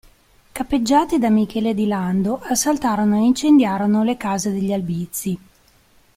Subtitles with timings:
[0.51, 5.39] Capeggiati da Michele di Lando, assaltarono ed incendiarono le case degli Albizzi.